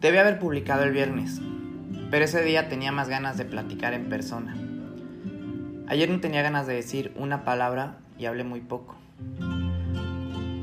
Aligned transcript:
Debe 0.00 0.18
haber 0.18 0.38
publicado 0.38 0.84
el 0.84 0.92
viernes, 0.92 1.42
pero 2.10 2.24
ese 2.24 2.42
día 2.42 2.70
tenía 2.70 2.90
más 2.90 3.10
ganas 3.10 3.36
de 3.36 3.44
platicar 3.44 3.92
en 3.92 4.08
persona. 4.08 4.56
Ayer 5.88 6.08
no 6.08 6.20
tenía 6.20 6.40
ganas 6.40 6.66
de 6.66 6.72
decir 6.72 7.12
una 7.16 7.44
palabra 7.44 7.98
y 8.18 8.24
hablé 8.24 8.42
muy 8.42 8.60
poco. 8.60 8.96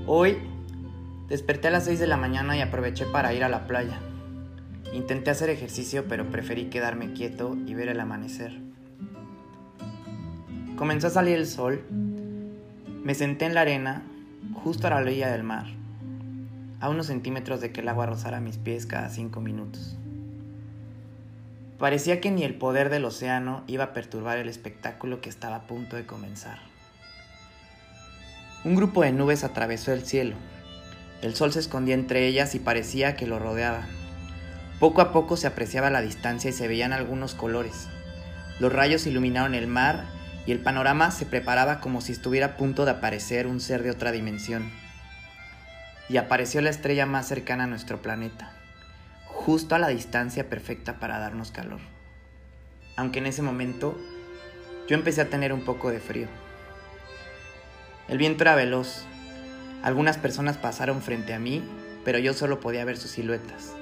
Hoy 0.08 0.38
desperté 1.30 1.68
a 1.68 1.71
las 1.71 1.86
6 1.86 2.00
de 2.00 2.08
la 2.08 2.18
mañana 2.18 2.58
y 2.58 2.62
aproveché 2.62 3.06
para 3.06 3.32
ir 3.32 3.44
a 3.44 3.50
la 3.50 3.68
playa. 3.68 4.00
Intenté 4.92 5.30
hacer 5.30 5.52
ejercicio 5.52 6.06
pero 6.10 6.26
preferí 6.32 6.72
quedarme 6.72 7.14
quieto 7.14 7.56
y 7.68 7.76
ver 7.76 7.90
el 7.90 8.00
amanecer. 8.00 8.58
Comenzó 10.78 11.08
a 11.08 11.11
salir 11.11 11.36
el 11.36 11.46
sol. 11.46 11.83
Me 13.04 13.14
senté 13.14 13.46
en 13.46 13.54
la 13.54 13.61
arena, 13.61 14.02
justo 14.64 14.88
a 14.88 14.89
la 14.89 14.96
orilla 14.97 15.32
del 15.32 15.44
mar, 15.44 15.68
a 16.80 16.90
unos 16.90 17.08
centímetros 17.08 17.62
de 17.62 17.72
que 17.72 17.82
el 17.82 17.90
agua 17.90 18.06
rozara 18.06 18.40
mis 18.40 18.58
pies 18.58 18.86
cada 18.86 19.10
cinco 19.10 19.42
minutos. 19.42 19.98
Parecía 21.80 22.22
que 22.22 22.32
ni 22.32 22.44
el 22.44 22.56
poder 22.56 22.90
del 22.90 23.06
océano 23.06 23.64
iba 23.68 23.86
a 23.86 23.94
perturbar 23.94 24.38
el 24.38 24.50
espectáculo 24.50 25.22
que 25.22 25.30
estaba 25.30 25.58
a 25.58 25.68
punto 25.68 25.96
de 25.96 26.06
comenzar. 26.06 26.60
Un 28.64 28.76
grupo 28.76 29.04
de 29.04 29.12
nubes 29.12 29.44
atravesó 29.44 29.94
el 29.94 30.04
cielo. 30.04 30.36
El 31.22 31.36
sol 31.36 31.54
se 31.54 31.60
escondía 31.60 31.94
entre 31.94 32.28
ellas 32.28 32.56
y 32.56 32.59
parecía 32.59 33.16
que 33.16 33.28
lo 33.28 33.38
rodeaba. 33.38 33.88
Poco 34.80 35.02
a 35.02 35.12
poco 35.12 35.38
se 35.38 35.48
apreciaba 35.48 35.89
la 35.89 36.02
distancia 36.02 36.50
y 36.50 36.53
se 36.53 36.67
veían 36.67 36.94
algunos 36.94 37.34
colores. 37.34 37.88
Los 38.59 38.73
rayos 38.73 39.06
iluminaron 39.06 39.53
el 39.53 39.67
mar 39.67 40.06
y 40.48 40.52
el 40.52 40.59
panorama 40.59 41.12
se 41.12 41.25
preparaba 41.25 41.80
como 41.80 42.02
si 42.02 42.12
estuviera 42.12 42.47
a 42.47 42.58
punto 42.58 42.86
de 42.86 42.91
aparecer 42.91 43.47
un 43.47 43.59
ser 43.59 43.84
de 43.84 43.91
otra 43.91 44.12
dimensión. 44.12 44.72
Y 46.09 46.17
apareció 46.17 46.61
la 46.61 46.69
estrella 46.69 47.05
más 47.05 47.27
cercana 47.27 47.66
a 47.66 47.67
nuestro 47.67 48.02
planeta, 48.02 48.53
justo 49.25 49.75
a 49.75 49.80
la 49.80 49.89
distancia 49.89 50.50
perfecta 50.50 51.00
para 51.00 51.19
darnos 51.19 51.52
calor. 51.52 51.80
Aunque 52.95 53.19
en 53.19 53.27
ese 53.27 53.41
momento 53.41 53.97
yo 54.88 54.95
empecé 54.95 55.22
a 55.22 55.30
tener 55.30 55.52
un 55.52 55.66
poco 55.66 55.91
de 55.91 56.00
frío. 56.00 56.28
El 58.08 58.17
viento 58.17 58.44
era 58.44 58.55
veloz. 58.55 59.05
Algunas 59.83 60.17
personas 60.17 60.58
pasaron 60.58 61.02
frente 61.02 61.33
a 61.33 61.39
mí, 61.39 61.61
pero 62.05 62.19
yo 62.19 62.33
solo 62.33 62.59
podía 62.61 62.85
ver 62.85 62.97
sus 62.97 63.11
siluetas. 63.11 63.73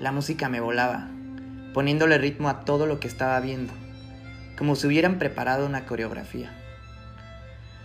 La 0.00 0.10
música 0.10 0.48
me 0.48 0.60
volaba, 0.60 1.08
poniéndole 1.72 2.18
ritmo 2.18 2.48
a 2.48 2.64
todo 2.64 2.86
lo 2.86 2.98
que 2.98 3.06
estaba 3.06 3.38
viendo, 3.38 3.72
como 4.58 4.74
si 4.74 4.88
hubieran 4.88 5.20
preparado 5.20 5.64
una 5.64 5.86
coreografía. 5.86 6.52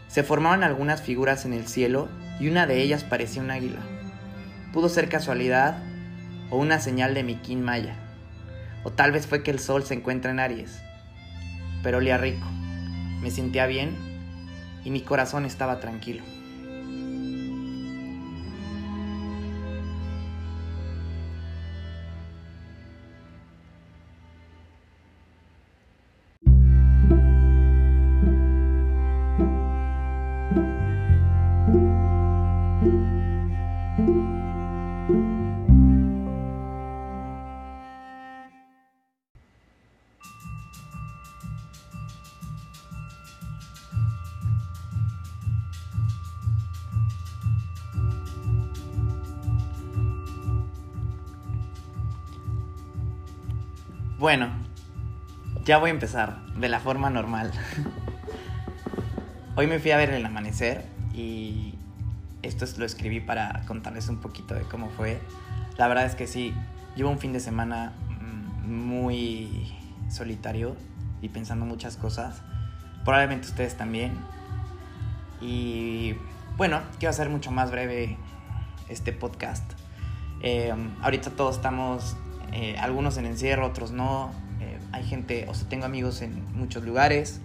Se 0.07 0.23
formaban 0.23 0.63
algunas 0.63 1.03
figuras 1.03 1.45
en 1.45 1.53
el 1.53 1.67
cielo 1.67 2.09
y 2.39 2.47
una 2.47 2.65
de 2.65 2.81
ellas 2.81 3.03
parecía 3.03 3.41
un 3.41 3.51
águila. 3.51 3.79
Pudo 4.73 4.89
ser 4.89 5.09
casualidad 5.09 5.83
o 6.49 6.57
una 6.57 6.79
señal 6.79 7.13
de 7.13 7.23
mi 7.23 7.35
kin 7.35 7.61
maya, 7.61 7.95
o 8.83 8.91
tal 8.91 9.11
vez 9.11 9.27
fue 9.27 9.43
que 9.43 9.51
el 9.51 9.59
sol 9.59 9.83
se 9.83 9.93
encuentra 9.93 10.31
en 10.31 10.39
Aries. 10.39 10.81
Pero 11.83 11.97
olía 11.97 12.17
rico, 12.17 12.47
me 13.21 13.31
sentía 13.31 13.65
bien 13.65 13.95
y 14.83 14.91
mi 14.91 15.01
corazón 15.01 15.45
estaba 15.45 15.79
tranquilo. 15.79 16.23
Bueno, 54.19 54.49
ya 55.63 55.77
voy 55.77 55.91
a 55.91 55.93
empezar 55.93 56.45
de 56.47 56.67
la 56.67 56.81
forma 56.81 57.09
normal. 57.09 57.53
Hoy 59.55 59.65
me 59.65 59.79
fui 59.79 59.91
a 59.91 59.97
ver 59.97 60.09
el 60.09 60.25
amanecer 60.25 60.83
y 61.13 61.75
esto 62.41 62.65
lo 62.77 62.85
escribí 62.85 63.21
para 63.21 63.63
contarles 63.65 64.09
un 64.09 64.17
poquito 64.17 64.55
de 64.55 64.63
cómo 64.63 64.89
fue. 64.89 65.21
La 65.77 65.87
verdad 65.87 66.05
es 66.05 66.15
que 66.15 66.27
sí, 66.27 66.53
llevo 66.97 67.09
un 67.11 67.19
fin 67.19 67.31
de 67.31 67.39
semana 67.39 67.93
mm, 68.21 68.69
muy 68.69 69.73
solitario 70.09 70.75
y 71.21 71.29
pensando 71.29 71.65
muchas 71.65 71.95
cosas. 71.95 72.41
Probablemente 73.05 73.47
ustedes 73.47 73.77
también. 73.77 74.17
Y 75.39 76.15
bueno, 76.57 76.81
quiero 76.99 77.11
hacer 77.11 77.29
mucho 77.29 77.51
más 77.51 77.71
breve 77.71 78.17
este 78.89 79.13
podcast. 79.13 79.63
Eh, 80.41 80.73
ahorita 81.01 81.29
todos 81.29 81.55
estamos 81.55 82.17
eh, 82.53 82.75
algunos 82.79 83.17
en 83.17 83.25
encierro, 83.25 83.65
otros 83.65 83.91
no. 83.91 84.31
Eh, 84.61 84.79
hay 84.91 85.03
gente, 85.05 85.45
o 85.47 85.53
sea, 85.53 85.67
tengo 85.69 85.85
amigos 85.85 86.21
en 86.21 86.43
muchos 86.55 86.83
lugares 86.83 87.41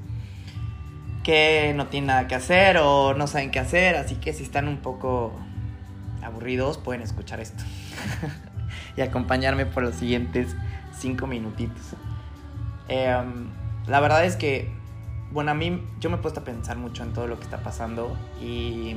que 1.23 1.73
no 1.75 1.87
tienen 1.87 2.09
nada 2.09 2.29
que 2.29 2.35
hacer 2.35 2.77
o 2.77 3.15
no 3.15 3.27
saben 3.27 3.51
qué 3.51 3.59
hacer, 3.59 3.97
así 3.97 4.17
que 4.17 4.33
si 4.33 4.43
están 4.43 4.69
un 4.69 4.77
poco 4.77 5.33
aburridos 6.23 6.79
pueden 6.79 7.03
escuchar 7.03 7.41
esto 7.41 7.65
y 8.97 9.01
acompañarme 9.01 9.67
por 9.67 9.83
los 9.83 9.97
siguientes 9.97 10.55
cinco 10.97 11.27
minutitos. 11.27 11.97
Em, 12.89 13.49
la 13.87 14.01
verdad 14.01 14.25
es 14.25 14.37
que, 14.37 14.71
bueno, 15.33 15.51
a 15.51 15.55
mí 15.55 15.83
yo 15.99 16.11
me 16.11 16.17
he 16.17 16.19
puesto 16.19 16.41
a 16.41 16.45
pensar 16.45 16.77
mucho 16.77 17.03
en 17.03 17.13
todo 17.13 17.27
lo 17.27 17.39
que 17.39 17.45
está 17.45 17.63
pasando 17.63 18.17
y 18.41 18.95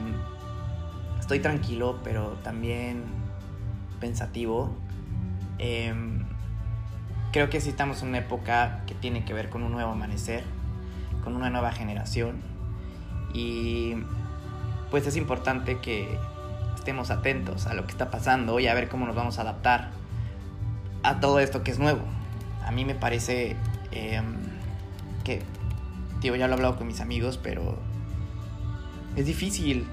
estoy 1.20 1.40
tranquilo, 1.40 2.00
pero 2.04 2.38
también 2.44 3.04
pensativo 4.00 4.76
Em, 5.60 6.26
creo 7.32 7.50
que 7.50 7.60
sí 7.62 7.70
estamos 7.70 8.02
en 8.02 8.10
una 8.10 8.20
época 8.20 8.84
que 8.88 8.96
tiene 8.96 9.26
que 9.26 9.34
ver 9.34 9.50
con 9.50 9.64
un 9.64 9.72
nuevo 9.72 9.92
amanecer, 9.92 10.44
con 11.24 11.36
una 11.36 11.50
nueva 11.50 11.72
generación 11.72 12.42
y 13.34 13.96
pues 14.90 15.06
es 15.08 15.18
importante 15.18 15.80
que 15.80 16.18
estemos 16.76 17.12
atentos 17.12 17.68
a 17.68 17.74
lo 17.74 17.86
que 17.86 17.92
está 17.92 18.10
pasando 18.10 18.60
y 18.60 18.68
a 18.68 18.74
ver 18.74 18.88
cómo 18.88 19.06
nos 19.06 19.16
vamos 19.16 19.40
a 19.40 19.42
adaptar 19.42 19.92
a 21.04 21.20
todo 21.20 21.40
esto 21.40 21.64
que 21.64 21.72
es 21.72 21.80
nuevo. 21.80 22.02
A 22.66 22.72
mí 22.72 22.86
me 22.86 22.96
parece 22.96 23.56
em, 23.92 24.36
que, 25.24 25.42
digo, 26.22 26.36
ya 26.36 26.48
lo 26.48 26.54
he 26.54 26.56
hablado 26.56 26.78
con 26.78 26.88
mis 26.88 27.02
amigos, 27.02 27.38
pero 27.42 27.78
es 29.16 29.26
difícil 29.26 29.86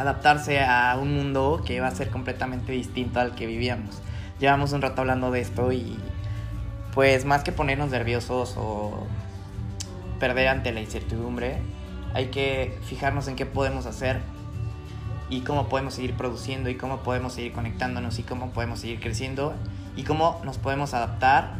adaptarse 0.00 0.60
a 0.60 0.96
un 1.00 1.14
mundo 1.14 1.62
que 1.64 1.80
va 1.80 1.88
a 1.88 1.94
ser 1.94 2.08
completamente 2.10 2.72
distinto 2.72 3.20
al 3.20 3.34
que 3.34 3.46
vivíamos. 3.46 4.00
Llevamos 4.38 4.72
un 4.72 4.80
rato 4.80 5.02
hablando 5.02 5.30
de 5.30 5.40
esto 5.40 5.72
y 5.72 5.98
pues 6.94 7.26
más 7.26 7.44
que 7.44 7.52
ponernos 7.52 7.90
nerviosos 7.90 8.54
o 8.56 9.06
perder 10.18 10.48
ante 10.48 10.72
la 10.72 10.80
incertidumbre, 10.80 11.58
hay 12.14 12.26
que 12.26 12.78
fijarnos 12.86 13.28
en 13.28 13.36
qué 13.36 13.44
podemos 13.44 13.84
hacer 13.86 14.20
y 15.28 15.42
cómo 15.42 15.68
podemos 15.68 15.94
seguir 15.94 16.14
produciendo 16.14 16.70
y 16.70 16.76
cómo 16.76 16.98
podemos 17.00 17.34
seguir 17.34 17.52
conectándonos 17.52 18.18
y 18.18 18.22
cómo 18.22 18.50
podemos 18.50 18.80
seguir 18.80 19.00
creciendo 19.00 19.54
y 19.96 20.04
cómo 20.04 20.40
nos 20.44 20.56
podemos 20.58 20.94
adaptar 20.94 21.54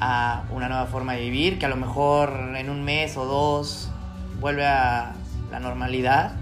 a 0.00 0.44
una 0.50 0.68
nueva 0.68 0.86
forma 0.86 1.14
de 1.14 1.20
vivir 1.20 1.58
que 1.58 1.66
a 1.66 1.68
lo 1.68 1.76
mejor 1.76 2.54
en 2.56 2.70
un 2.70 2.84
mes 2.84 3.16
o 3.16 3.24
dos 3.24 3.90
vuelve 4.40 4.66
a 4.66 5.12
la 5.50 5.60
normalidad 5.60 6.32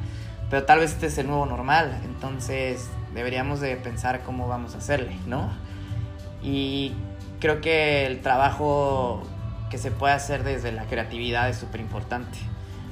pero 0.50 0.64
tal 0.64 0.80
vez 0.80 0.92
este 0.92 1.06
es 1.06 1.18
el 1.18 1.26
nuevo 1.26 1.46
normal, 1.46 2.00
entonces 2.04 2.88
deberíamos 3.14 3.60
de 3.60 3.76
pensar 3.76 4.22
cómo 4.22 4.48
vamos 4.48 4.74
a 4.74 4.78
hacerle, 4.78 5.16
¿no? 5.26 5.50
Y 6.42 6.92
creo 7.40 7.60
que 7.60 8.06
el 8.06 8.20
trabajo 8.20 9.22
que 9.70 9.78
se 9.78 9.90
puede 9.90 10.14
hacer 10.14 10.44
desde 10.44 10.72
la 10.72 10.84
creatividad 10.84 11.48
es 11.48 11.56
súper 11.56 11.80
importante. 11.80 12.38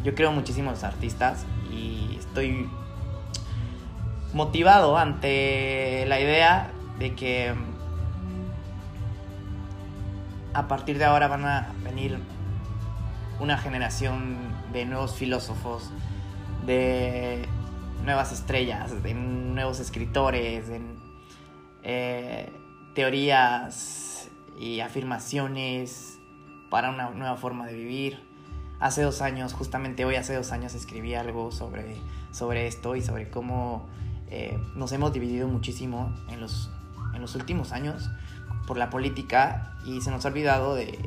Yo 0.03 0.15
creo 0.15 0.33
muchísimos 0.33 0.83
artistas 0.85 1.45
y 1.71 2.17
estoy 2.19 2.69
motivado 4.33 4.99
ante 4.99 6.05
la 6.07 6.21
idea 6.21 6.71
de 6.99 7.15
que 7.15 7.55
a 10.53 10.69
partir 10.69 10.99
de 10.99 11.05
ahora 11.05 11.29
van 11.29 11.45
a 11.45 11.73
venir 11.83 12.19
una 13.41 13.59
generación 13.59 14.37
de 14.73 14.85
nuevos 14.85 15.15
filósofos, 15.15 15.91
de 16.67 17.47
nuevas 18.05 18.33
estrellas, 18.33 19.03
de 19.03 19.15
nuevos 19.15 19.81
escritores, 19.81 20.69
de 20.69 20.81
eh, 21.83 22.53
teorías 22.95 24.29
y 24.59 24.81
afirmaciones 24.81 26.19
para 26.71 26.91
una 26.91 27.11
nueva 27.11 27.37
forma 27.37 27.67
de 27.67 27.75
vivir. 27.75 28.23
Hace 28.81 29.03
dos 29.03 29.23
años, 29.23 29.53
justamente 29.53 30.05
hoy 30.05 30.17
hace 30.17 30.35
dos 30.35 30.53
años 30.53 30.75
escribí 30.75 31.15
algo 31.15 31.53
sobre, 31.53 31.97
sobre 32.33 32.67
esto 32.67 32.97
y 32.97 33.03
sobre 33.03 33.31
cómo 33.31 33.87
eh, 34.31 34.59
nos 34.75 34.93
hemos 34.93 35.13
dividido 35.13 35.47
muchísimo 35.49 36.13
en 36.29 36.41
los 36.41 36.71
en 37.15 37.23
los 37.23 37.35
últimos 37.35 37.73
años 37.73 38.11
por 38.67 38.77
la 38.77 38.91
política 38.91 39.77
y 39.85 40.01
se 40.01 40.11
nos 40.11 40.25
ha 40.25 40.29
olvidado 40.29 40.75
de 40.75 40.99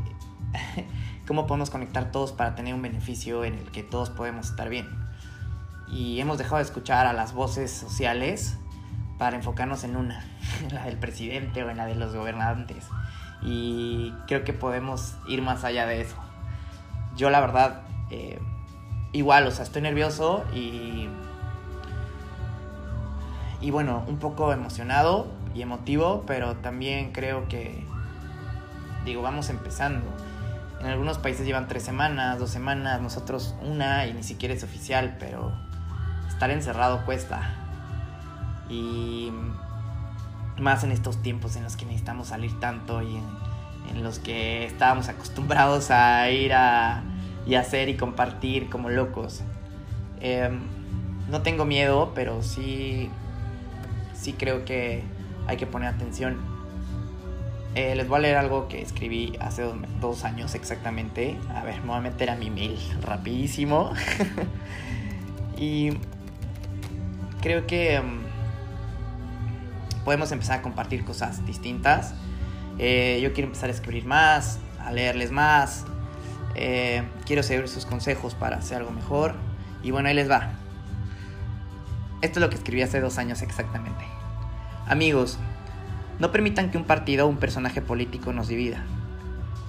cómo 1.28 1.48
podemos 1.48 1.70
conectar 1.70 2.12
todos 2.12 2.32
para 2.32 2.56
tener 2.56 2.74
un 2.74 2.82
beneficio 2.82 3.44
en 3.44 3.56
el 3.56 3.72
que 3.72 3.84
todos 3.84 4.10
podemos 4.10 4.50
estar 4.50 4.70
bien. 4.70 5.07
Y 5.90 6.20
hemos 6.20 6.38
dejado 6.38 6.58
de 6.58 6.64
escuchar 6.64 7.08
a 7.08 7.14
las 7.14 7.34
voces 7.34 7.72
sociales 7.72 8.58
para 9.18 9.36
enfocarnos 9.36 9.84
en 9.84 9.96
una, 9.96 10.26
en 10.64 10.76
la 10.76 10.86
del 10.86 10.98
presidente 10.98 11.64
o 11.64 11.70
en 11.70 11.78
la 11.78 11.86
de 11.86 11.96
los 11.96 12.16
gobernantes. 12.16 12.88
Y 13.42 14.14
creo 14.28 14.44
que 14.44 14.54
podemos 14.54 15.16
ir 15.28 15.42
más 15.42 15.64
allá 15.64 15.86
de 15.86 16.02
eso. 16.02 16.16
Yo 17.16 17.30
la 17.30 17.40
verdad, 17.40 17.84
eh, 18.10 18.40
igual, 19.12 19.48
o 19.48 19.52
sea, 19.52 19.64
estoy 19.64 19.82
nervioso 19.82 20.44
y... 20.54 21.10
Y 23.60 23.72
bueno, 23.72 24.04
un 24.08 24.20
poco 24.20 24.54
emocionado 24.54 25.26
y 25.56 25.64
emotivo, 25.64 26.24
pero 26.28 26.58
también 26.58 27.12
creo 27.12 27.48
que, 27.48 27.84
digo, 29.04 29.24
vamos 29.24 29.50
empezando. 29.50 30.06
En 30.80 30.86
algunos 30.86 31.18
países 31.18 31.44
llevan 31.44 31.68
tres 31.68 31.82
semanas, 31.82 32.38
dos 32.38 32.52
semanas, 32.52 33.02
nosotros 33.02 33.56
una 33.64 34.06
y 34.06 34.14
ni 34.14 34.22
siquiera 34.22 34.54
es 34.54 34.64
oficial, 34.64 35.18
pero 35.20 35.52
estar 36.38 36.52
encerrado 36.52 37.04
cuesta. 37.04 37.50
Y 38.70 39.32
más 40.60 40.84
en 40.84 40.92
estos 40.92 41.24
tiempos 41.24 41.56
en 41.56 41.64
los 41.64 41.76
que 41.76 41.86
necesitamos 41.86 42.28
salir 42.28 42.60
tanto 42.60 43.02
y 43.02 43.16
en, 43.90 44.04
los 44.04 44.20
que 44.20 44.66
estábamos 44.66 45.10
acostumbrados 45.10 45.90
a 45.90 46.30
ir 46.30 46.54
a, 46.54 47.02
y 47.48 47.56
hacer 47.56 47.90
y 47.90 47.98
compartir 47.98 48.70
como 48.70 48.92
locos. 48.92 49.42
Em, 50.22 50.60
no 51.28 51.42
tengo 51.42 51.66
miedo, 51.66 52.12
pero 52.14 52.44
sí, 52.44 53.10
sí 54.14 54.34
creo 54.34 54.64
que 54.64 55.02
hay 55.48 55.58
que 55.58 55.66
poner 55.66 55.90
atención. 55.90 56.38
Eh, 57.74 57.96
les 57.96 58.08
voy 58.08 58.18
a 58.18 58.22
leer 58.22 58.38
algo 58.38 58.68
que 58.68 58.84
escribí 58.84 59.36
hace 59.40 59.68
dos, 60.00 60.24
años 60.24 60.54
exactamente. 60.54 61.36
A 61.56 61.64
ver, 61.64 61.82
me 61.82 61.88
voy 61.88 61.98
a 61.98 62.02
meter 62.02 62.30
a 62.30 62.36
mi 62.36 62.52
mail 62.52 62.78
rapidísimo. 63.02 63.94
y 65.58 65.98
creo 67.42 67.68
que 67.68 67.96
em, 67.96 68.22
podemos 70.06 70.32
empezar 70.32 70.60
a 70.60 70.62
compartir 70.62 71.04
cosas 71.04 71.46
distintas. 71.46 72.14
Eh, 72.80 73.20
yo 73.22 73.34
quiero 73.34 73.48
empezar 73.48 73.70
a 73.70 73.74
escribir 73.74 74.06
más, 74.06 74.60
a 74.80 74.92
leerles 74.92 75.32
más. 75.32 75.86
Eh, 76.56 77.04
quiero 77.26 77.44
seguir 77.44 77.68
sus 77.68 77.86
consejos 77.86 78.34
para 78.36 78.58
hacer 78.58 78.78
algo 78.78 78.92
mejor. 78.92 79.36
Y 79.84 79.92
bueno, 79.92 80.10
ahí 80.10 80.16
les 80.16 80.30
va. 80.30 80.52
Esto 82.22 82.40
es 82.40 82.42
lo 82.42 82.50
que 82.50 82.56
escribí 82.56 82.82
hace 82.82 83.00
dos 83.00 83.18
años 83.18 83.42
exactamente. 83.42 84.06
Amigos, 84.88 85.38
no 86.20 86.32
permitan 86.32 86.72
que 86.72 86.78
un 86.78 86.86
partido 86.86 87.26
o 87.26 87.30
un 87.30 87.38
personaje 87.38 87.82
político 87.82 88.34
nos 88.34 88.48
divida. 88.48 88.84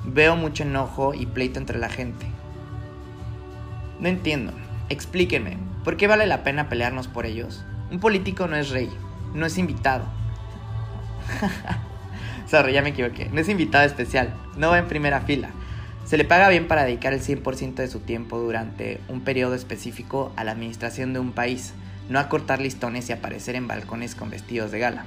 Veo 0.05 0.37
mucho 0.37 0.63
enojo 0.63 1.13
y 1.13 1.27
pleito 1.27 1.59
entre 1.59 1.79
la 1.79 1.91
gente. 1.91 2.27
No 4.01 4.09
entiendo. 4.09 4.53
Explíquenme, 4.91 5.59
¿por 5.85 5.97
qué 5.97 6.07
vale 6.07 6.27
la 6.27 6.43
pena 6.43 6.69
pelearnos 6.69 7.09
por 7.09 7.27
ellos? 7.27 7.65
Un 7.91 8.01
político 8.01 8.47
no 8.47 8.57
es 8.57 8.71
rey, 8.71 8.89
no 9.35 9.45
es 9.45 9.59
invitado. 9.59 10.05
Sorry, 12.49 12.73
ya 12.73 12.81
me 12.81 12.91
equivoqué. 12.91 13.29
No 13.31 13.41
es 13.41 13.49
invitado 13.51 13.85
especial, 13.85 14.35
no 14.57 14.71
va 14.71 14.79
en 14.79 14.89
primera 14.89 15.21
fila. 15.21 15.51
Se 16.07 16.17
le 16.17 16.25
paga 16.25 16.49
bien 16.49 16.69
para 16.69 16.85
dedicar 16.85 17.13
el 17.13 17.21
100% 17.21 17.75
de 17.75 17.89
su 17.89 18.01
tiempo 18.01 18.39
durante 18.39 19.01
un 19.09 19.21
periodo 19.21 19.55
específico 19.55 20.33
a 20.37 20.45
la 20.45 20.53
administración 20.53 21.13
de 21.13 21.19
un 21.19 21.33
país 21.33 21.75
no 22.09 22.19
acortar 22.19 22.61
listones 22.61 23.11
y 23.11 23.13
aparecer 23.13 23.55
en 23.55 23.69
balcones 23.69 24.15
con 24.15 24.31
vestidos 24.31 24.71
de 24.71 24.79
gala. 24.79 25.05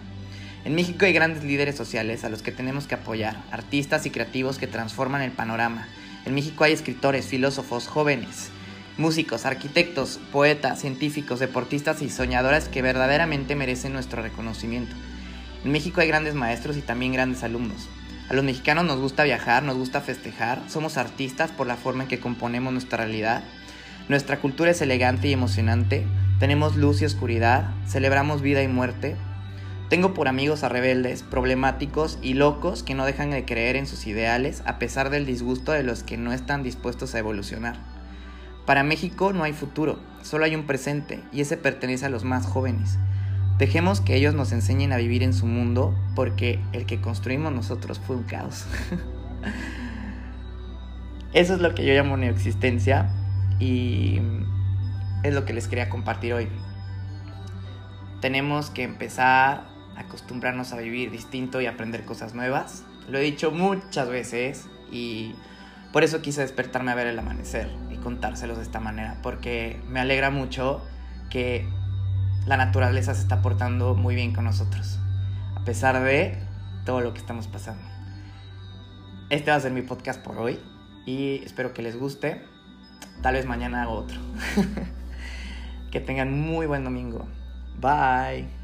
En 0.64 0.76
México 0.76 1.06
hay 1.06 1.14
grandes 1.14 1.44
líderes 1.44 1.76
sociales 1.76 2.24
a 2.24 2.30
los 2.30 2.44
que 2.44 2.52
tenemos 2.52 2.86
que 2.86 2.94
apoyar, 2.94 3.42
artistas 3.52 4.06
y 4.06 4.12
creativos 4.12 4.60
que 4.60 4.68
transforman 4.68 5.24
el 5.24 5.32
panorama. 5.32 5.88
En 6.26 6.36
México 6.36 6.64
hay 6.64 6.74
escritores, 6.74 7.26
filósofos, 7.26 7.88
jóvenes, 7.88 8.52
músicos, 8.98 9.46
arquitectos, 9.46 10.20
poetas, 10.32 10.80
científicos, 10.80 11.40
deportistas 11.40 12.02
y 12.02 12.10
soñadoras 12.10 12.68
que 12.68 12.82
verdaderamente 12.82 13.56
merecen 13.56 13.94
nuestro 13.94 14.22
reconocimiento. 14.22 14.96
En 15.64 15.72
México 15.72 16.02
hay 16.02 16.08
grandes 16.08 16.34
maestros 16.34 16.78
y 16.78 16.82
también 16.82 17.14
grandes 17.14 17.44
alumnos. 17.44 17.88
A 18.30 18.34
los 18.34 18.44
mexicanos 18.44 18.86
nos 18.86 19.00
gusta 19.00 19.24
viajar, 19.24 19.64
nos 19.64 19.78
gusta 19.78 20.02
festejar, 20.02 20.62
somos 20.70 20.98
artistas 20.98 21.52
por 21.52 21.68
la 21.68 21.76
forma 21.76 22.04
en 22.04 22.10
que 22.10 22.20
componemos 22.20 22.72
nuestra 22.74 22.98
realidad. 23.00 23.44
Nuestra 24.10 24.40
cultura 24.40 24.72
es 24.72 24.82
elegante 24.82 25.28
y 25.28 25.34
emocionante, 25.34 26.06
tenemos 26.42 26.76
luz 26.76 27.02
y 27.02 27.06
oscuridad, 27.06 27.70
celebramos 27.86 28.42
vida 28.42 28.64
y 28.64 28.68
muerte. 28.68 29.16
Tengo 29.90 30.16
por 30.16 30.28
amigos 30.28 30.64
a 30.64 30.70
rebeldes, 30.70 31.22
problemáticos 31.22 32.18
y 32.22 32.34
locos 32.34 32.82
que 32.82 32.96
no 32.96 33.06
dejan 33.06 33.30
de 33.30 33.46
creer 33.46 33.76
en 33.76 33.86
sus 33.86 34.08
ideales 34.08 34.64
a 34.66 34.80
pesar 34.80 35.12
del 35.12 35.28
disgusto 35.28 35.72
de 35.72 35.84
los 35.84 36.02
que 36.02 36.18
no 36.18 36.34
están 36.34 36.64
dispuestos 36.64 37.14
a 37.14 37.20
evolucionar. 37.20 38.01
Para 38.66 38.84
México 38.84 39.34
no 39.34 39.44
hay 39.44 39.54
futuro, 39.54 40.00
solo 40.22 40.46
hay 40.46 40.56
un 40.56 40.68
presente 40.68 41.22
y 41.32 41.42
ese 41.42 41.58
pertenece 41.58 42.06
a 42.06 42.10
los 42.10 42.24
más 42.24 42.46
jóvenes. 42.46 42.98
Dejemos 43.58 44.02
que 44.02 44.16
ellos 44.16 44.34
nos 44.34 44.52
enseñen 44.52 44.94
a 44.94 44.98
vivir 44.98 45.24
en 45.24 45.34
su 45.34 45.46
mundo 45.46 45.96
porque 46.16 46.60
el 46.74 46.86
que 46.86 47.02
construimos 47.02 47.52
nosotros 47.52 48.00
fue 48.00 48.16
un 48.16 48.24
caos. 48.24 48.66
Eso 51.34 51.54
es 51.54 51.62
lo 51.62 51.74
que 51.74 51.86
yo 51.86 51.94
llamo 51.94 52.18
neoexistencia 52.18 53.10
y 53.60 54.20
es 55.24 55.34
lo 55.34 55.46
que 55.46 55.54
les 55.54 55.68
quería 55.68 55.90
compartir 55.90 56.34
hoy. 56.34 56.50
Tenemos 58.20 58.70
que 58.70 58.84
empezar 58.84 59.70
a 59.96 60.02
acostumbrarnos 60.02 60.74
a 60.74 60.78
vivir 60.78 61.10
distinto 61.10 61.62
y 61.62 61.68
aprender 61.68 62.04
cosas 62.04 62.34
nuevas. 62.34 62.84
Lo 63.10 63.18
he 63.18 63.22
dicho 63.22 63.52
muchas 63.52 64.10
veces 64.10 64.68
y 64.92 65.36
por 65.92 66.04
eso 66.04 66.22
quise 66.22 66.42
despertarme 66.42 66.92
a 66.92 66.96
ver 66.96 67.08
el 67.08 67.20
amanecer 67.20 67.70
y 67.90 67.98
contárselos 67.98 68.58
de 68.58 68.64
esta 68.64 68.80
manera, 68.80 69.18
porque 69.22 69.82
me 69.88 70.00
alegra 70.00 70.30
mucho 70.30 70.82
que 71.30 71.68
la 72.46 72.58
naturaleza 72.58 73.14
se 73.14 73.22
está 73.22 73.42
portando 73.42 73.96
muy 73.96 74.16
bien 74.16 74.34
con 74.34 74.46
nosotros, 74.46 75.00
a 75.56 75.64
pesar 75.64 76.02
de 76.04 76.38
todo 76.86 77.02
lo 77.02 77.14
que 77.14 77.20
estamos 77.20 77.48
pasando. 77.48 77.84
Este 79.30 79.52
va 79.52 79.58
a 79.58 79.60
ser 79.62 79.72
mi 79.72 79.82
podcast 79.82 80.22
por 80.22 80.38
hoy 80.38 80.60
y 81.06 81.42
espero 81.44 81.74
que 81.74 81.82
les 81.82 81.98
guste. 81.98 82.42
Tal 83.22 83.36
vez 83.36 83.46
mañana 83.46 83.84
hago 83.84 83.94
otro. 83.94 84.20
Que 85.92 86.00
tengan 86.00 86.32
muy 86.32 86.68
buen 86.68 86.86
domingo. 86.86 87.28
Bye. 87.82 88.61